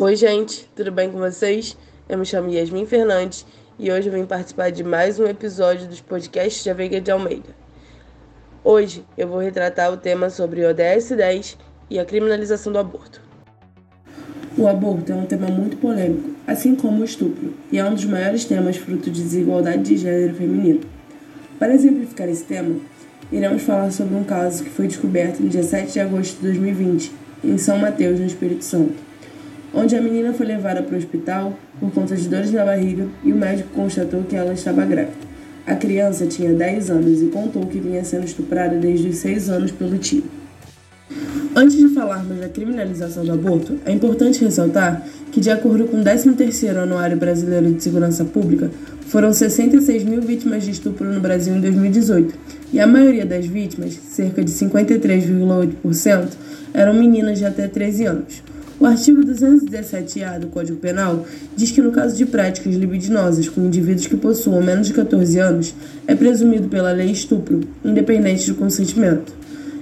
Oi, 0.00 0.14
gente, 0.14 0.70
tudo 0.76 0.92
bem 0.92 1.10
com 1.10 1.18
vocês? 1.18 1.76
Eu 2.08 2.16
me 2.18 2.24
chamo 2.24 2.48
Yasmin 2.48 2.86
Fernandes 2.86 3.44
e 3.76 3.90
hoje 3.90 4.08
eu 4.08 4.12
vim 4.12 4.24
participar 4.24 4.70
de 4.70 4.84
mais 4.84 5.18
um 5.18 5.26
episódio 5.26 5.88
dos 5.88 6.00
podcasts 6.00 6.64
da 6.64 6.72
Veiga 6.72 7.00
de 7.00 7.10
Almeida. 7.10 7.48
Hoje 8.62 9.04
eu 9.16 9.26
vou 9.26 9.40
retratar 9.40 9.92
o 9.92 9.96
tema 9.96 10.30
sobre 10.30 10.60
o 10.60 10.68
ODS 10.70 11.08
10 11.16 11.58
e 11.90 11.98
a 11.98 12.04
criminalização 12.04 12.72
do 12.72 12.78
aborto. 12.78 13.20
O 14.56 14.68
aborto 14.68 15.10
é 15.10 15.16
um 15.16 15.26
tema 15.26 15.48
muito 15.48 15.76
polêmico, 15.78 16.30
assim 16.46 16.76
como 16.76 17.02
o 17.02 17.04
estupro, 17.04 17.54
e 17.72 17.78
é 17.80 17.84
um 17.84 17.94
dos 17.94 18.04
maiores 18.04 18.44
temas 18.44 18.76
fruto 18.76 19.10
de 19.10 19.20
desigualdade 19.20 19.82
de 19.82 19.96
gênero 19.96 20.36
feminino. 20.36 20.82
Para 21.58 21.74
exemplificar 21.74 22.28
esse 22.28 22.44
tema, 22.44 22.76
iremos 23.32 23.62
falar 23.62 23.90
sobre 23.90 24.14
um 24.14 24.22
caso 24.22 24.62
que 24.62 24.70
foi 24.70 24.86
descoberto 24.86 25.40
no 25.40 25.48
dia 25.48 25.64
7 25.64 25.92
de 25.92 25.98
agosto 25.98 26.36
de 26.36 26.42
2020, 26.42 27.12
em 27.42 27.58
São 27.58 27.78
Mateus, 27.78 28.20
no 28.20 28.26
Espírito 28.26 28.64
Santo 28.64 29.07
onde 29.72 29.96
a 29.96 30.00
menina 30.00 30.32
foi 30.32 30.46
levada 30.46 30.82
para 30.82 30.94
o 30.94 30.98
hospital 30.98 31.58
por 31.78 31.92
conta 31.92 32.16
de 32.16 32.28
dores 32.28 32.52
na 32.52 32.64
barriga 32.64 33.06
e 33.24 33.32
o 33.32 33.36
médico 33.36 33.70
constatou 33.74 34.22
que 34.24 34.36
ela 34.36 34.52
estava 34.52 34.84
grávida. 34.84 35.28
A 35.66 35.74
criança 35.74 36.26
tinha 36.26 36.52
10 36.52 36.90
anos 36.90 37.22
e 37.22 37.26
contou 37.26 37.66
que 37.66 37.78
vinha 37.78 38.02
sendo 38.02 38.24
estuprada 38.24 38.76
desde 38.76 39.08
os 39.08 39.16
6 39.16 39.50
anos 39.50 39.70
pelo 39.70 39.98
tio. 39.98 40.24
Antes 41.54 41.76
de 41.76 41.88
falarmos 41.88 42.38
da 42.38 42.48
criminalização 42.48 43.24
do 43.24 43.32
aborto, 43.32 43.78
é 43.84 43.92
importante 43.92 44.44
ressaltar 44.44 45.04
que, 45.32 45.40
de 45.40 45.50
acordo 45.50 45.86
com 45.86 46.00
o 46.00 46.04
13º 46.04 46.76
Anuário 46.76 47.16
Brasileiro 47.16 47.72
de 47.72 47.82
Segurança 47.82 48.24
Pública, 48.24 48.70
foram 49.08 49.32
66 49.32 50.04
mil 50.04 50.22
vítimas 50.22 50.62
de 50.62 50.70
estupro 50.70 51.12
no 51.12 51.20
Brasil 51.20 51.56
em 51.56 51.60
2018, 51.60 52.34
e 52.72 52.78
a 52.78 52.86
maioria 52.86 53.26
das 53.26 53.46
vítimas, 53.46 53.94
cerca 53.94 54.44
de 54.44 54.50
53,8%, 54.52 56.28
eram 56.72 56.94
meninas 56.94 57.38
de 57.38 57.44
até 57.44 57.66
13 57.66 58.04
anos. 58.04 58.42
O 58.80 58.86
artigo 58.86 59.22
217-A 59.22 60.38
do 60.38 60.46
Código 60.46 60.78
Penal 60.78 61.26
diz 61.56 61.72
que, 61.72 61.82
no 61.82 61.90
caso 61.90 62.16
de 62.16 62.24
práticas 62.24 62.76
libidinosas 62.76 63.48
com 63.48 63.60
indivíduos 63.60 64.06
que 64.06 64.16
possuam 64.16 64.62
menos 64.62 64.86
de 64.86 64.94
14 64.94 65.36
anos, 65.40 65.74
é 66.06 66.14
presumido 66.14 66.68
pela 66.68 66.92
lei 66.92 67.10
estupro, 67.10 67.60
independente 67.84 68.46
do 68.46 68.54
consentimento. 68.54 69.32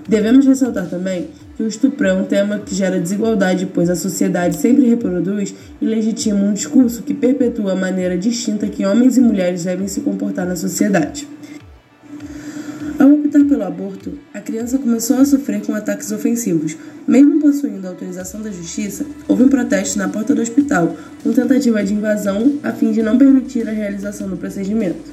Devemos 0.08 0.46
ressaltar 0.46 0.88
também 0.88 1.28
que 1.56 1.62
o 1.62 1.68
estupro 1.68 2.06
é 2.06 2.14
um 2.14 2.24
tema 2.24 2.58
que 2.58 2.74
gera 2.74 2.98
desigualdade, 2.98 3.66
pois 3.66 3.90
a 3.90 3.96
sociedade 3.96 4.56
sempre 4.56 4.88
reproduz 4.88 5.54
e 5.78 5.84
legitima 5.84 6.40
um 6.40 6.54
discurso 6.54 7.02
que 7.02 7.12
perpetua 7.12 7.72
a 7.72 7.76
maneira 7.76 8.16
distinta 8.16 8.66
que 8.66 8.86
homens 8.86 9.18
e 9.18 9.20
mulheres 9.20 9.64
devem 9.64 9.88
se 9.88 10.00
comportar 10.00 10.46
na 10.46 10.56
sociedade. 10.56 11.28
Ao 12.98 13.12
optar 13.12 13.44
pelo 13.44 13.62
aborto, 13.62 14.12
a 14.32 14.40
criança 14.40 14.78
começou 14.78 15.18
a 15.18 15.24
sofrer 15.26 15.60
com 15.60 15.74
ataques 15.74 16.10
ofensivos. 16.12 16.78
Mesmo 17.06 17.40
possuindo 17.40 17.86
a 17.86 17.90
autorização 17.90 18.40
da 18.40 18.50
justiça, 18.50 19.04
houve 19.28 19.42
um 19.42 19.48
protesto 19.48 19.98
na 19.98 20.08
porta 20.08 20.34
do 20.34 20.40
hospital, 20.40 20.96
com 21.22 21.30
tentativa 21.30 21.84
de 21.84 21.92
invasão 21.92 22.58
a 22.62 22.72
fim 22.72 22.92
de 22.92 23.02
não 23.02 23.18
permitir 23.18 23.68
a 23.68 23.72
realização 23.72 24.30
do 24.30 24.38
procedimento. 24.38 25.12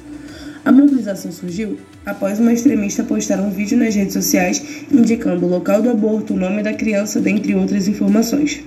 A 0.64 0.72
mobilização 0.72 1.30
surgiu 1.30 1.76
após 2.06 2.40
uma 2.40 2.54
extremista 2.54 3.04
postar 3.04 3.38
um 3.38 3.50
vídeo 3.50 3.76
nas 3.76 3.94
redes 3.94 4.14
sociais 4.14 4.64
indicando 4.90 5.44
o 5.44 5.48
local 5.48 5.82
do 5.82 5.90
aborto, 5.90 6.32
o 6.32 6.38
nome 6.38 6.62
da 6.62 6.72
criança, 6.72 7.20
dentre 7.20 7.54
outras 7.54 7.86
informações. 7.86 8.64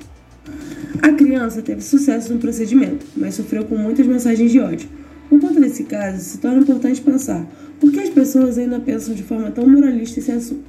A 1.01 1.11
criança 1.13 1.63
teve 1.63 1.81
sucesso 1.81 2.31
no 2.31 2.39
procedimento, 2.39 3.03
mas 3.17 3.33
sofreu 3.33 3.65
com 3.65 3.77
muitas 3.77 4.05
mensagens 4.05 4.51
de 4.51 4.59
ódio. 4.59 4.87
Por 5.27 5.41
conta 5.41 5.59
desse 5.59 5.83
caso, 5.85 6.19
se 6.19 6.37
torna 6.37 6.59
importante 6.59 7.01
pensar 7.01 7.45
por 7.79 7.91
que 7.91 7.99
as 7.99 8.09
pessoas 8.09 8.57
ainda 8.57 8.79
pensam 8.79 9.13
de 9.13 9.23
forma 9.23 9.51
tão 9.51 9.67
moralista 9.67 10.19
esse 10.19 10.31
assunto? 10.31 10.63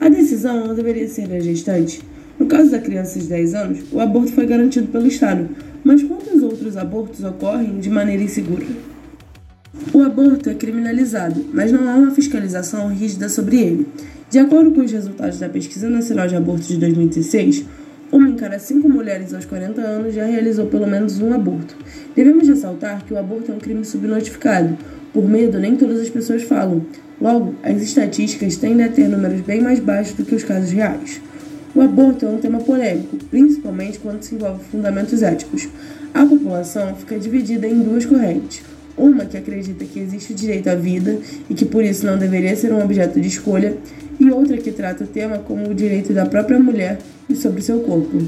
A 0.00 0.08
decisão 0.08 0.66
não 0.66 0.74
deveria 0.74 1.08
ser 1.08 1.28
da 1.28 1.40
gestante. 1.40 2.00
No 2.38 2.46
caso 2.46 2.70
da 2.70 2.78
criança 2.78 3.18
de 3.18 3.26
10 3.26 3.54
anos, 3.54 3.78
o 3.92 4.00
aborto 4.00 4.32
foi 4.32 4.46
garantido 4.46 4.88
pelo 4.88 5.06
Estado, 5.06 5.48
mas 5.82 6.02
quantos 6.02 6.42
outros 6.42 6.76
abortos 6.76 7.24
ocorrem 7.24 7.78
de 7.78 7.88
maneira 7.88 8.22
insegura? 8.22 8.66
O 9.92 10.02
aborto 10.02 10.50
é 10.50 10.54
criminalizado, 10.54 11.44
mas 11.52 11.72
não 11.72 11.88
há 11.88 11.94
uma 11.94 12.10
fiscalização 12.10 12.88
rígida 12.88 13.28
sobre 13.28 13.56
ele. 13.56 13.86
De 14.28 14.38
acordo 14.38 14.72
com 14.72 14.80
os 14.80 14.90
resultados 14.90 15.38
da 15.38 15.48
Pesquisa 15.48 15.88
Nacional 15.88 16.26
de 16.26 16.36
Abortos 16.36 16.68
de 16.68 16.76
2016, 16.78 17.64
uma 17.64 17.64
em 17.64 17.66
cada 18.36 18.58
cinco 18.58 18.88
mulheres 18.88 19.34
aos 19.34 19.44
40 19.44 19.80
anos 19.80 20.14
já 20.14 20.24
realizou 20.24 20.66
pelo 20.66 20.86
menos 20.86 21.20
um 21.20 21.32
aborto. 21.32 21.74
Devemos 22.14 22.46
ressaltar 22.46 23.04
que 23.04 23.12
o 23.12 23.18
aborto 23.18 23.50
é 23.50 23.54
um 23.54 23.58
crime 23.58 23.84
subnotificado, 23.84 24.76
por 25.12 25.26
medo, 25.28 25.58
nem 25.58 25.76
todas 25.76 26.00
as 26.00 26.10
pessoas 26.10 26.42
falam. 26.42 26.82
Logo, 27.20 27.54
as 27.62 27.80
estatísticas 27.82 28.56
tendem 28.56 28.84
a 28.84 28.88
ter 28.90 29.08
números 29.08 29.40
bem 29.40 29.62
mais 29.62 29.80
baixos 29.80 30.14
do 30.14 30.24
que 30.24 30.34
os 30.34 30.44
casos 30.44 30.70
reais. 30.70 31.20
O 31.74 31.80
aborto 31.80 32.26
é 32.26 32.28
um 32.28 32.38
tema 32.38 32.60
polêmico, 32.60 33.16
principalmente 33.30 33.98
quando 33.98 34.22
se 34.22 34.34
envolve 34.34 34.64
fundamentos 34.64 35.22
éticos. 35.22 35.68
A 36.12 36.24
população 36.24 36.94
fica 36.94 37.18
dividida 37.18 37.66
em 37.66 37.82
duas 37.82 38.04
correntes. 38.04 38.62
Uma 38.96 39.24
que 39.26 39.36
acredita 39.36 39.84
que 39.84 40.00
existe 40.00 40.32
o 40.32 40.36
direito 40.36 40.68
à 40.68 40.74
vida 40.74 41.18
e 41.50 41.54
que 41.54 41.64
por 41.64 41.84
isso 41.84 42.06
não 42.06 42.16
deveria 42.16 42.56
ser 42.56 42.72
um 42.72 42.82
objeto 42.82 43.20
de 43.20 43.28
escolha, 43.28 43.76
e 44.18 44.30
outra 44.30 44.56
que 44.56 44.70
trata 44.70 45.04
o 45.04 45.06
tema 45.06 45.38
como 45.38 45.68
o 45.68 45.74
direito 45.74 46.14
da 46.14 46.24
própria 46.24 46.58
mulher 46.58 46.98
e 47.28 47.34
sobre 47.34 47.62
seu 47.62 47.80
corpo. 47.80 48.18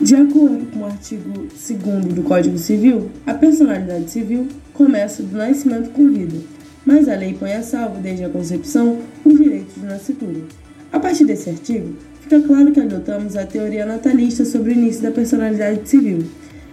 De 0.00 0.14
acordo 0.14 0.66
com 0.70 0.80
o 0.80 0.84
artigo 0.84 1.48
2 1.48 2.14
do 2.14 2.22
Código 2.22 2.58
Civil, 2.58 3.10
a 3.26 3.34
personalidade 3.34 4.10
civil 4.10 4.46
começa 4.72 5.22
do 5.22 5.36
nascimento 5.36 5.90
com 5.90 6.08
vida, 6.08 6.36
mas 6.84 7.08
a 7.08 7.16
lei 7.16 7.34
põe 7.34 7.54
a 7.54 7.62
salvo, 7.62 8.00
desde 8.00 8.24
a 8.24 8.28
concepção, 8.28 8.98
os 9.24 9.36
direitos 9.36 9.74
de 9.74 9.84
nascituro. 9.86 10.44
A 10.92 11.00
partir 11.00 11.24
desse 11.24 11.50
artigo, 11.50 11.94
fica 12.20 12.40
claro 12.40 12.70
que 12.70 12.80
adotamos 12.80 13.36
a 13.36 13.44
teoria 13.46 13.84
natalista 13.84 14.44
sobre 14.44 14.70
o 14.70 14.74
início 14.74 15.02
da 15.02 15.10
personalidade 15.10 15.88
civil. 15.88 16.24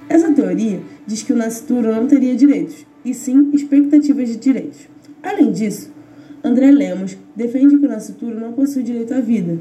Essa 0.08 0.32
teoria 0.32 0.80
diz 1.08 1.24
que 1.24 1.34
o 1.34 1.36
nascituro 1.36 1.92
não 1.92 2.06
teria 2.06 2.36
direitos, 2.36 2.86
e 3.04 3.14
sim 3.14 3.50
expectativas 3.54 4.30
de 4.30 4.36
direitos. 4.36 4.82
Além 5.24 5.52
disso, 5.52 5.92
André 6.44 6.70
Lemos 6.72 7.18
defende 7.36 7.78
que 7.80 7.86
o 7.86 7.90
nascituro 7.90 8.40
não 8.40 8.54
possui 8.54 8.84
direito 8.84 9.14
à 9.14 9.22
vida, 9.22 9.58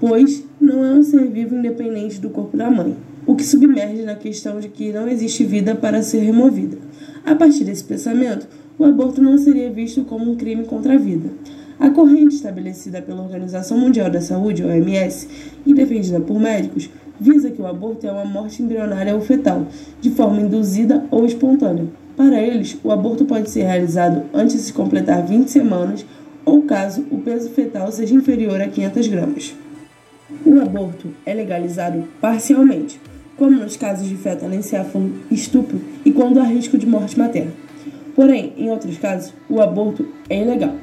pois 0.00 0.44
não 0.60 0.84
é 0.84 0.94
um 0.94 1.02
ser 1.02 1.26
vivo 1.28 1.54
independente 1.54 2.20
do 2.20 2.30
corpo 2.30 2.56
da 2.56 2.70
mãe, 2.70 2.96
o 3.26 3.34
que 3.34 3.44
submerge 3.44 4.02
na 4.02 4.14
questão 4.14 4.60
de 4.60 4.68
que 4.68 4.92
não 4.92 5.08
existe 5.08 5.44
vida 5.44 5.74
para 5.74 6.02
ser 6.02 6.20
removida. 6.20 6.78
A 7.24 7.34
partir 7.34 7.64
desse 7.64 7.84
pensamento, 7.84 8.46
o 8.78 8.84
aborto 8.84 9.22
não 9.22 9.36
seria 9.38 9.70
visto 9.70 10.04
como 10.04 10.30
um 10.30 10.36
crime 10.36 10.64
contra 10.64 10.94
a 10.94 10.98
vida. 10.98 11.30
A 11.78 11.90
corrente 11.90 12.36
estabelecida 12.36 13.02
pela 13.02 13.22
Organização 13.22 13.78
Mundial 13.78 14.10
da 14.10 14.20
Saúde, 14.20 14.64
OMS, 14.64 15.28
e 15.66 15.74
defendida 15.74 16.20
por 16.20 16.38
médicos, 16.38 16.88
visa 17.18 17.50
que 17.50 17.60
o 17.60 17.66
aborto 17.66 18.06
é 18.06 18.12
uma 18.12 18.24
morte 18.24 18.62
embrionária 18.62 19.14
ou 19.14 19.20
fetal, 19.20 19.66
de 20.00 20.10
forma 20.10 20.40
induzida 20.40 21.04
ou 21.10 21.26
espontânea. 21.26 21.86
Para 22.16 22.40
eles, 22.40 22.78
o 22.82 22.90
aborto 22.90 23.24
pode 23.24 23.50
ser 23.50 23.64
realizado 23.64 24.22
antes 24.32 24.66
de 24.66 24.72
completar 24.72 25.26
20 25.26 25.50
semanas 25.50 26.06
ou 26.44 26.62
caso 26.62 27.04
o 27.10 27.18
peso 27.18 27.50
fetal 27.50 27.90
seja 27.90 28.14
inferior 28.14 28.60
a 28.60 28.68
500 28.68 29.08
gramas. 29.08 29.54
Aborto 30.66 31.10
é 31.24 31.32
legalizado 31.32 32.08
parcialmente, 32.20 33.00
como 33.36 33.52
nos 33.52 33.76
casos 33.76 34.08
de 34.08 34.16
feto 34.16 34.44
anencefalo, 34.44 35.12
estupro 35.30 35.80
e 36.04 36.10
quando 36.10 36.40
há 36.40 36.42
risco 36.42 36.76
de 36.76 36.84
morte 36.84 37.16
materna. 37.16 37.52
Porém, 38.16 38.52
em 38.56 38.68
outros 38.68 38.98
casos, 38.98 39.32
o 39.48 39.60
aborto 39.60 40.04
é 40.28 40.42
ilegal. 40.42 40.74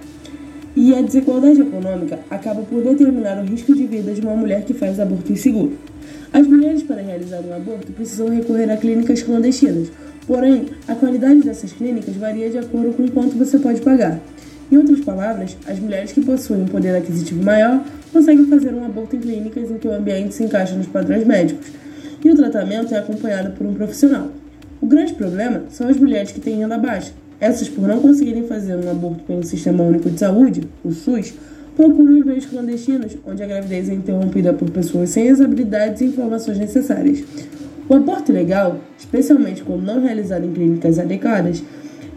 E 0.74 0.96
a 0.96 1.02
desigualdade 1.02 1.60
econômica 1.60 2.20
acaba 2.30 2.62
por 2.62 2.82
determinar 2.82 3.38
o 3.44 3.46
risco 3.46 3.76
de 3.76 3.86
vida 3.86 4.14
de 4.14 4.22
uma 4.22 4.38
mulher 4.38 4.64
que 4.64 4.74
faz 4.74 5.02
aborto 5.02 5.34
inseguro. 5.34 5.78
As 6.32 6.48
mulheres, 6.48 6.82
para 6.84 7.02
realizar 7.02 7.42
um 7.42 7.54
aborto, 7.54 7.92
precisam 7.92 8.30
recorrer 8.30 8.72
a 8.72 8.78
clínicas 8.78 9.22
clandestinas, 9.22 9.92
porém, 10.26 10.68
a 10.88 10.96
qualidade 10.96 11.42
dessas 11.42 11.74
clínicas 11.74 12.16
varia 12.16 12.50
de 12.50 12.58
acordo 12.58 12.94
com 12.94 13.06
quanto 13.10 13.38
você 13.38 13.60
pode 13.60 13.82
pagar. 13.82 14.18
Em 14.72 14.78
outras 14.78 15.02
palavras, 15.02 15.58
as 15.68 15.78
mulheres 15.78 16.14
que 16.14 16.22
possuem 16.22 16.62
um 16.62 16.68
poder 16.68 16.96
aquisitivo 16.96 17.44
maior 17.44 17.84
conseguem 18.14 18.46
fazer 18.46 18.74
um 18.74 18.86
aborto 18.86 19.16
em 19.16 19.20
clínicas 19.20 19.72
em 19.72 19.78
que 19.80 19.88
o 19.88 19.94
ambiente 19.94 20.36
se 20.36 20.44
encaixa 20.44 20.76
nos 20.76 20.88
padrões 20.88 21.26
médicos, 21.26 21.68
e 22.24 22.30
o 22.30 22.36
tratamento 22.36 22.94
é 22.94 23.00
acompanhado 23.00 23.52
por 23.58 23.66
um 23.66 23.74
profissional. 23.74 24.30
O 24.80 24.86
grande 24.86 25.14
problema 25.14 25.64
são 25.70 25.88
as 25.88 25.98
mulheres 25.98 26.32
que 26.32 26.40
têm 26.40 26.60
renda 26.60 26.78
baixa. 26.78 27.12
Essas, 27.40 27.68
por 27.68 27.88
não 27.88 28.00
conseguirem 28.00 28.48
fazer 28.48 28.76
um 28.76 28.90
aborto 28.90 29.24
pelo 29.24 29.44
Sistema 29.44 29.84
Único 29.84 30.10
de 30.10 30.20
Saúde, 30.20 30.62
o 30.84 30.92
SUS, 30.92 31.34
procuram 31.76 32.20
os 32.20 32.26
meios 32.26 32.46
clandestinos, 32.46 33.18
onde 33.26 33.42
a 33.44 33.48
gravidez 33.48 33.90
é 33.90 33.94
interrompida 33.94 34.54
por 34.54 34.70
pessoas 34.70 35.10
sem 35.10 35.30
as 35.30 35.42
habilidades 35.42 36.02
e 36.02 36.06
informações 36.06 36.60
necessárias. 36.60 37.24
O 37.90 37.96
aborto 37.96 38.32
legal, 38.32 38.80
especialmente 38.98 39.64
quando 39.64 39.84
não 39.84 40.02
realizado 40.02 40.46
em 40.46 40.54
clínicas 40.54 41.00
adequadas, 41.00 41.64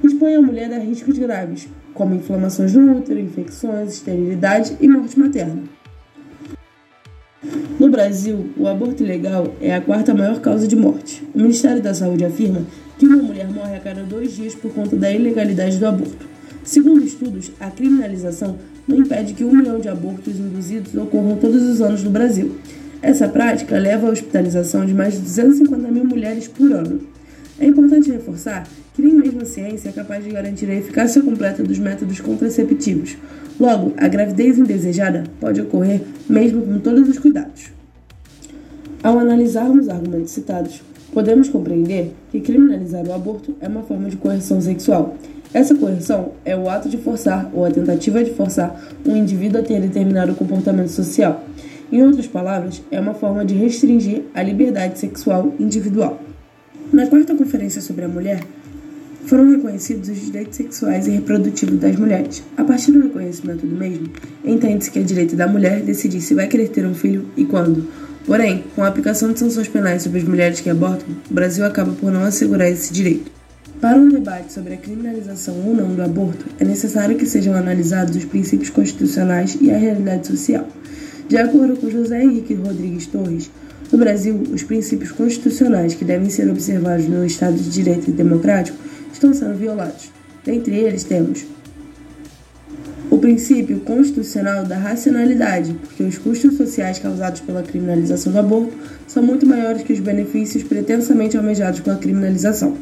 expõe 0.04 0.34
a 0.34 0.42
mulher 0.42 0.72
a 0.72 0.78
riscos 0.78 1.18
graves, 1.18 1.68
como 1.94 2.14
inflamações 2.14 2.74
no 2.74 2.98
útero, 2.98 3.18
infecções, 3.18 3.94
esterilidade 3.94 4.76
e 4.80 4.86
morte 4.86 5.18
materna. 5.18 5.62
No 7.86 7.92
Brasil, 7.92 8.50
o 8.58 8.66
aborto 8.66 9.04
ilegal 9.04 9.54
é 9.60 9.72
a 9.72 9.80
quarta 9.80 10.12
maior 10.12 10.40
causa 10.40 10.66
de 10.66 10.74
morte. 10.74 11.22
O 11.32 11.38
Ministério 11.38 11.80
da 11.80 11.94
Saúde 11.94 12.24
afirma 12.24 12.62
que 12.98 13.06
uma 13.06 13.22
mulher 13.22 13.48
morre 13.48 13.76
a 13.76 13.78
cada 13.78 14.02
dois 14.02 14.34
dias 14.34 14.56
por 14.56 14.72
conta 14.74 14.96
da 14.96 15.08
ilegalidade 15.08 15.78
do 15.78 15.86
aborto. 15.86 16.26
Segundo 16.64 17.04
estudos, 17.04 17.52
a 17.60 17.70
criminalização 17.70 18.58
não 18.88 18.96
impede 18.98 19.34
que 19.34 19.44
um 19.44 19.54
milhão 19.54 19.78
de 19.78 19.88
abortos 19.88 20.34
induzidos 20.34 20.96
ocorram 20.96 21.36
todos 21.36 21.62
os 21.62 21.80
anos 21.80 22.02
no 22.02 22.10
Brasil. 22.10 22.56
Essa 23.00 23.28
prática 23.28 23.78
leva 23.78 24.08
à 24.08 24.10
hospitalização 24.10 24.84
de 24.84 24.92
mais 24.92 25.14
de 25.14 25.20
250 25.20 25.88
mil 25.88 26.04
mulheres 26.04 26.48
por 26.48 26.72
ano. 26.72 27.02
É 27.56 27.66
importante 27.66 28.10
reforçar 28.10 28.66
que 28.94 29.02
nem 29.02 29.14
mesmo 29.14 29.42
a 29.42 29.44
ciência 29.44 29.90
é 29.90 29.92
capaz 29.92 30.24
de 30.24 30.30
garantir 30.30 30.68
a 30.68 30.74
eficácia 30.74 31.22
completa 31.22 31.62
dos 31.62 31.78
métodos 31.78 32.18
contraceptivos. 32.18 33.16
Logo, 33.60 33.94
a 33.96 34.08
gravidez 34.08 34.58
indesejada 34.58 35.22
pode 35.38 35.60
ocorrer 35.60 36.00
mesmo 36.28 36.62
com 36.62 36.80
todos 36.80 37.08
os 37.08 37.20
cuidados. 37.20 37.75
Ao 39.06 39.20
analisarmos 39.20 39.84
os 39.84 39.88
argumentos 39.88 40.32
citados, 40.32 40.82
podemos 41.14 41.48
compreender 41.48 42.12
que 42.32 42.40
criminalizar 42.40 43.06
o 43.06 43.12
aborto 43.12 43.54
é 43.60 43.68
uma 43.68 43.84
forma 43.84 44.10
de 44.10 44.16
coerção 44.16 44.60
sexual. 44.60 45.16
Essa 45.54 45.76
coerção 45.76 46.32
é 46.44 46.56
o 46.56 46.68
ato 46.68 46.88
de 46.88 46.96
forçar 46.96 47.48
ou 47.54 47.64
a 47.64 47.70
tentativa 47.70 48.24
de 48.24 48.32
forçar 48.32 48.84
um 49.06 49.16
indivíduo 49.16 49.60
a 49.60 49.62
ter 49.62 49.80
determinado 49.80 50.34
comportamento 50.34 50.88
social. 50.88 51.44
Em 51.92 52.02
outras 52.02 52.26
palavras, 52.26 52.82
é 52.90 52.98
uma 52.98 53.14
forma 53.14 53.44
de 53.44 53.54
restringir 53.54 54.24
a 54.34 54.42
liberdade 54.42 54.98
sexual 54.98 55.54
individual. 55.60 56.20
Na 56.92 57.06
quarta 57.06 57.32
conferência 57.36 57.80
sobre 57.80 58.06
a 58.06 58.08
mulher, 58.08 58.40
foram 59.26 59.48
reconhecidos 59.52 60.08
os 60.08 60.20
direitos 60.20 60.56
sexuais 60.56 61.06
e 61.06 61.12
reprodutivos 61.12 61.78
das 61.78 61.94
mulheres. 61.94 62.42
A 62.56 62.64
partir 62.64 62.90
do 62.90 63.02
reconhecimento 63.02 63.64
do 63.64 63.76
mesmo, 63.76 64.08
entende-se 64.44 64.90
que 64.90 64.98
é 64.98 65.02
direito 65.02 65.36
da 65.36 65.46
mulher 65.46 65.82
decidir 65.82 66.20
se 66.20 66.34
vai 66.34 66.48
querer 66.48 66.70
ter 66.70 66.84
um 66.84 66.94
filho 66.94 67.26
e 67.36 67.44
quando. 67.44 68.05
Porém, 68.26 68.64
com 68.74 68.82
a 68.82 68.88
aplicação 68.88 69.32
de 69.32 69.38
sanções 69.38 69.68
penais 69.68 70.02
sobre 70.02 70.18
as 70.18 70.24
mulheres 70.24 70.60
que 70.60 70.68
abortam, 70.68 71.06
o 71.30 71.34
Brasil 71.34 71.64
acaba 71.64 71.92
por 71.92 72.10
não 72.10 72.24
assegurar 72.24 72.68
esse 72.68 72.92
direito. 72.92 73.30
Para 73.80 73.98
um 73.98 74.08
debate 74.08 74.52
sobre 74.52 74.74
a 74.74 74.76
criminalização 74.76 75.54
ou 75.64 75.74
não 75.74 75.94
do 75.94 76.02
aborto, 76.02 76.44
é 76.58 76.64
necessário 76.64 77.16
que 77.16 77.24
sejam 77.24 77.54
analisados 77.54 78.16
os 78.16 78.24
princípios 78.24 78.70
constitucionais 78.70 79.56
e 79.60 79.70
a 79.70 79.78
realidade 79.78 80.26
social. 80.26 80.66
De 81.28 81.36
acordo 81.36 81.76
com 81.76 81.88
José 81.88 82.22
Henrique 82.22 82.54
Rodrigues 82.54 83.06
Torres, 83.06 83.50
no 83.92 83.98
Brasil, 83.98 84.42
os 84.52 84.64
princípios 84.64 85.12
constitucionais 85.12 85.94
que 85.94 86.04
devem 86.04 86.28
ser 86.28 86.50
observados 86.50 87.06
no 87.06 87.24
Estado 87.24 87.56
de 87.56 87.70
Direito 87.70 88.10
Democrático 88.10 88.78
estão 89.12 89.32
sendo 89.32 89.56
violados. 89.56 90.10
Dentre 90.44 90.74
eles 90.74 91.04
temos 91.04 91.44
princípio 93.26 93.80
constitucional 93.80 94.64
da 94.64 94.78
racionalidade, 94.78 95.74
porque 95.74 96.04
os 96.04 96.16
custos 96.16 96.56
sociais 96.56 97.00
causados 97.00 97.40
pela 97.40 97.60
criminalização 97.60 98.32
do 98.32 98.38
aborto 98.38 98.72
são 99.08 99.20
muito 99.20 99.44
maiores 99.44 99.82
que 99.82 99.92
os 99.92 99.98
benefícios 99.98 100.62
pretensamente 100.62 101.36
almejados 101.36 101.80
com 101.80 101.90
a 101.90 101.96
criminalização. 101.96 102.76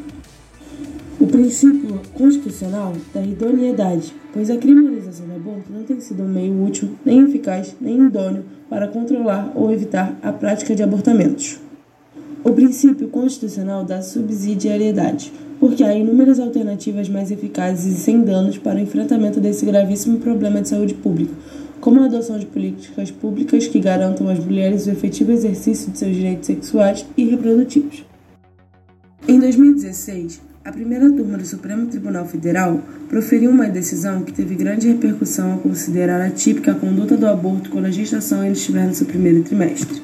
O 1.19 1.25
princípio 1.25 1.99
constitucional 2.13 2.93
da 3.11 3.23
idoneidade, 3.23 4.13
pois 4.31 4.51
a 4.51 4.57
criminalização 4.57 5.25
do 5.25 5.33
aborto 5.33 5.73
não 5.73 5.81
tem 5.81 5.99
sido 5.99 6.21
um 6.21 6.27
meio 6.27 6.63
útil, 6.63 6.91
nem 7.03 7.23
eficaz, 7.23 7.75
nem 7.81 8.05
idôneo 8.05 8.45
para 8.69 8.87
controlar 8.87 9.51
ou 9.55 9.73
evitar 9.73 10.15
a 10.21 10.31
prática 10.31 10.75
de 10.75 10.83
abortamentos. 10.83 11.59
O 12.43 12.51
princípio 12.51 13.07
constitucional 13.07 13.83
da 13.83 14.03
subsidiariedade, 14.03 15.33
porque 15.59 15.83
há 15.83 15.95
inúmeras 15.95 16.39
alternativas 16.39 17.09
mais 17.09 17.31
eficazes 17.31 17.97
e 17.97 17.99
sem 17.99 18.21
danos 18.21 18.57
para 18.57 18.77
o 18.77 18.81
enfrentamento 18.81 19.39
desse 19.39 19.65
gravíssimo 19.65 20.19
problema 20.19 20.61
de 20.61 20.69
saúde 20.69 20.93
pública, 20.93 21.33
como 21.79 22.01
a 22.01 22.05
adoção 22.05 22.37
de 22.37 22.45
políticas 22.45 23.11
públicas 23.11 23.67
que 23.67 23.79
garantam 23.79 24.27
às 24.29 24.39
mulheres 24.39 24.87
o 24.87 24.91
efetivo 24.91 25.31
exercício 25.31 25.91
de 25.91 25.97
seus 25.97 26.15
direitos 26.15 26.47
sexuais 26.47 27.05
e 27.15 27.25
reprodutivos. 27.25 28.05
Em 29.27 29.39
2016, 29.39 30.41
a 30.63 30.71
primeira 30.71 31.11
turma 31.11 31.37
do 31.37 31.45
Supremo 31.45 31.85
Tribunal 31.85 32.25
Federal 32.25 32.81
proferiu 33.07 33.51
uma 33.51 33.67
decisão 33.67 34.23
que 34.23 34.33
teve 34.33 34.55
grande 34.55 34.87
repercussão 34.87 35.53
ao 35.53 35.59
considerar 35.59 36.19
atípica 36.19 36.71
a 36.71 36.75
conduta 36.75 37.15
do 37.15 37.27
aborto 37.27 37.69
quando 37.69 37.85
a 37.85 37.91
gestação 37.91 38.41
ainda 38.41 38.53
estiver 38.53 38.87
no 38.87 38.95
seu 38.95 39.05
primeiro 39.05 39.43
trimestre. 39.43 40.01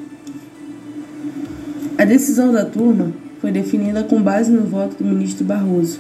A 1.98 2.06
decisão 2.06 2.52
da 2.52 2.64
turma 2.64 3.12
foi 3.42 3.52
definida 3.52 4.04
com 4.04 4.22
base 4.22 4.52
no 4.52 4.62
voto 4.62 5.04
do 5.04 5.10
ministro 5.10 5.44
Barroso. 5.44 6.00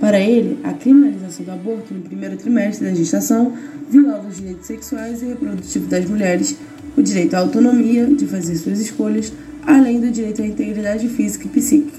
Para 0.00 0.18
ele, 0.18 0.58
a 0.64 0.72
criminalização 0.72 1.46
do 1.46 1.52
aborto 1.52 1.94
no 1.94 2.00
primeiro 2.00 2.36
trimestre 2.36 2.88
da 2.88 2.94
gestação 2.94 3.52
violava 3.88 4.26
os 4.26 4.36
direitos 4.36 4.66
sexuais 4.66 5.22
e 5.22 5.26
reprodutivos 5.26 5.88
das 5.88 6.04
mulheres, 6.04 6.56
o 6.96 7.02
direito 7.02 7.34
à 7.34 7.38
autonomia 7.38 8.06
de 8.06 8.26
fazer 8.26 8.56
suas 8.56 8.80
escolhas, 8.80 9.32
além 9.64 10.00
do 10.00 10.10
direito 10.10 10.42
à 10.42 10.46
integridade 10.46 11.08
física 11.08 11.46
e 11.46 11.48
psíquica. 11.48 11.96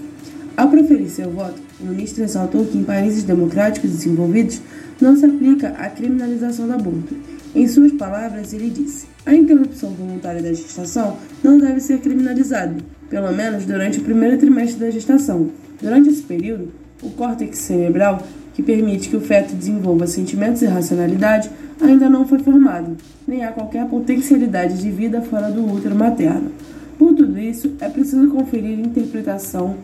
Ao 0.57 0.69
proferir 0.69 1.10
seu 1.10 1.31
voto, 1.31 1.60
o 1.80 1.86
ministro 1.86 2.22
ressaltou 2.22 2.66
que 2.66 2.77
em 2.77 2.83
países 2.83 3.24
democráticos 3.24 3.89
desenvolvidos 3.89 4.62
não 5.00 5.18
se 5.18 5.25
aplica 5.25 5.69
a 5.69 5.89
criminalização 5.89 6.68
do 6.68 6.74
aborto. 6.74 7.16
Em 7.56 7.68
suas 7.68 7.94
palavras, 7.94 8.54
ele 8.54 8.69
disse: 8.69 9.07
a 9.25 9.33
interrupção 9.33 9.89
voluntária 9.89 10.42
da 10.42 10.54
gestação 10.54 11.18
não 11.44 11.57
deve 11.57 11.80
ser 11.80 12.00
criminalizada, 12.00 12.75
pelo 13.10 13.31
menos 13.31 13.66
durante 13.66 14.00
o 14.00 14.04
primeiro 14.04 14.38
trimestre 14.38 14.80
da 14.80 14.92
gestação. 14.92 15.50
Durante 15.81 16.10
esse 16.10 16.22
período, 16.22 16.72
o 17.01 17.10
córtex 17.10 17.57
cerebral, 17.57 18.22
que 18.54 18.62
permite 18.62 19.10
que 19.10 19.18
o 19.18 19.22
feto 19.22 19.56
desenvolva 19.56 20.07
sentimentos 20.07 20.62
e 20.62 20.66
racionalidade, 20.66 21.50
ainda 21.81 22.07
não 22.07 22.27
foi 22.27 22.39
formado, 22.39 22.95
nem 23.27 23.44
há 23.44 23.51
qualquer 23.51 23.86
potencialidade 23.88 24.77
de 24.77 24.89
vida 24.92 25.22
fora 25.22 25.50
do 25.51 25.66
útero 25.74 25.95
materno. 25.95 26.51
Por 26.98 27.13
tudo 27.13 27.38
isso, 27.38 27.74
é 27.81 27.89
preciso 27.89 28.30
conferir 28.30 28.80
interpretação 28.80 29.75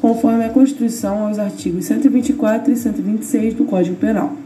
conforme 0.00 0.44
a 0.44 0.50
Constituição 0.50 1.26
aos 1.26 1.38
artigos 1.38 1.86
124 1.86 2.70
e 2.70 2.76
126 2.76 3.54
do 3.54 3.64
Código 3.64 3.96
Penal, 3.96 4.36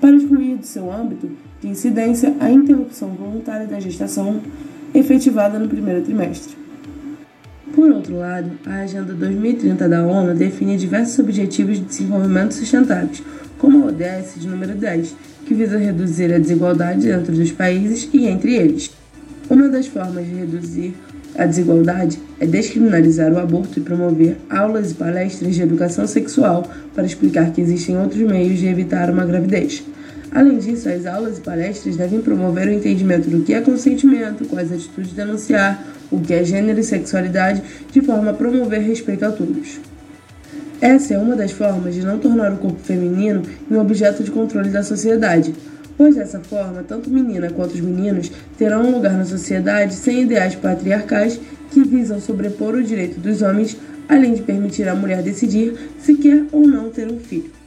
para 0.00 0.16
do 0.60 0.66
seu 0.66 0.92
âmbito 0.92 1.28
de 1.60 1.68
incidência 1.68 2.34
a 2.38 2.50
interrupção 2.50 3.08
voluntária 3.08 3.66
da 3.66 3.80
gestação 3.80 4.40
efetivada 4.94 5.58
no 5.58 5.68
primeiro 5.68 6.02
trimestre. 6.02 6.54
Por 7.74 7.90
outro 7.90 8.16
lado, 8.18 8.50
a 8.66 8.80
Agenda 8.80 9.12
2030 9.14 9.88
da 9.88 10.04
ONU 10.04 10.34
define 10.34 10.76
diversos 10.76 11.18
objetivos 11.18 11.78
de 11.78 11.84
desenvolvimento 11.84 12.52
sustentáveis, 12.52 13.22
como 13.58 13.84
a 13.84 13.86
ODS 13.86 14.34
de 14.36 14.48
número 14.48 14.74
10, 14.74 15.14
que 15.46 15.54
visa 15.54 15.78
reduzir 15.78 16.32
a 16.32 16.38
desigualdade 16.38 17.06
dentro 17.06 17.34
dos 17.34 17.52
países 17.52 18.08
e 18.12 18.26
entre 18.26 18.54
eles. 18.54 18.90
Uma 19.48 19.68
das 19.68 19.86
formas 19.86 20.26
de 20.26 20.34
reduzir 20.34 20.94
a 21.36 21.46
desigualdade 21.46 22.18
é 22.40 22.46
descriminalizar 22.46 23.32
o 23.32 23.38
aborto 23.38 23.78
e 23.78 23.82
promover 23.82 24.36
aulas 24.50 24.90
e 24.90 24.94
palestras 24.94 25.54
de 25.54 25.62
educação 25.62 26.06
sexual 26.06 26.68
para 26.94 27.06
explicar 27.06 27.52
que 27.52 27.60
existem 27.60 27.96
outros 27.96 28.20
meios 28.22 28.58
de 28.58 28.66
evitar 28.66 29.10
uma 29.10 29.24
gravidez. 29.24 29.82
Além 30.32 30.58
disso, 30.58 30.88
as 30.88 31.06
aulas 31.06 31.38
e 31.38 31.40
palestras 31.40 31.96
devem 31.96 32.20
promover 32.20 32.68
o 32.68 32.72
entendimento 32.72 33.28
do 33.28 33.42
que 33.42 33.52
é 33.52 33.60
consentimento, 33.60 34.46
quais 34.46 34.72
atitudes 34.72 35.12
denunciar, 35.12 35.82
o 36.10 36.20
que 36.20 36.32
é 36.32 36.44
gênero 36.44 36.78
e 36.78 36.84
sexualidade, 36.84 37.62
de 37.90 38.00
forma 38.00 38.30
a 38.30 38.34
promover 38.34 38.80
respeito 38.80 39.24
a 39.24 39.32
todos. 39.32 39.80
Essa 40.80 41.14
é 41.14 41.18
uma 41.18 41.34
das 41.34 41.50
formas 41.50 41.94
de 41.94 42.02
não 42.02 42.18
tornar 42.18 42.52
o 42.52 42.58
corpo 42.58 42.80
feminino 42.80 43.42
um 43.70 43.78
objeto 43.78 44.22
de 44.22 44.30
controle 44.30 44.70
da 44.70 44.82
sociedade, 44.82 45.52
pois 45.98 46.14
dessa 46.14 46.40
forma, 46.40 46.82
tanto 46.82 47.10
menina 47.10 47.50
quanto 47.50 47.74
os 47.74 47.80
meninos 47.80 48.30
terão 48.56 48.84
um 48.84 48.92
lugar 48.92 49.12
na 49.12 49.24
sociedade 49.24 49.94
sem 49.94 50.22
ideais 50.22 50.54
patriarcais 50.54 51.38
que 51.70 51.82
visam 51.82 52.20
sobrepor 52.20 52.74
o 52.74 52.82
direito 52.82 53.20
dos 53.20 53.42
homens, 53.42 53.76
além 54.08 54.34
de 54.34 54.42
permitir 54.42 54.88
à 54.88 54.94
mulher 54.94 55.22
decidir 55.22 55.74
se 55.98 56.14
quer 56.14 56.44
ou 56.52 56.66
não 56.66 56.88
ter 56.88 57.10
um 57.10 57.18
filho. 57.18 57.59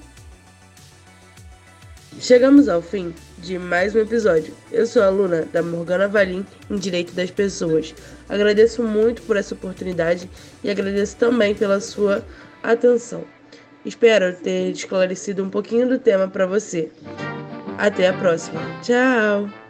Chegamos 2.23 2.69
ao 2.69 2.81
fim 2.81 3.13
de 3.39 3.59
mais 3.59 3.93
um 3.93 3.99
episódio. 3.99 4.53
Eu 4.71 4.87
sou 4.87 5.03
aluna 5.03 5.41
da 5.51 5.61
Morgana 5.61 6.07
Valim 6.07 6.45
em 6.71 6.77
Direito 6.77 7.11
das 7.11 7.29
Pessoas. 7.29 7.93
Agradeço 8.29 8.81
muito 8.81 9.21
por 9.23 9.35
essa 9.35 9.53
oportunidade 9.53 10.29
e 10.63 10.69
agradeço 10.69 11.17
também 11.17 11.53
pela 11.53 11.81
sua 11.81 12.25
atenção. 12.63 13.25
Espero 13.83 14.33
ter 14.37 14.71
esclarecido 14.71 15.43
um 15.43 15.49
pouquinho 15.49 15.85
do 15.85 15.99
tema 15.99 16.29
para 16.29 16.45
você. 16.45 16.89
Até 17.77 18.07
a 18.07 18.13
próxima. 18.13 18.61
Tchau! 18.81 19.62